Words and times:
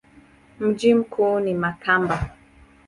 Mji 0.59 0.93
mkuu 0.93 1.39
ni 1.39 1.53
Makamba. 1.53 2.29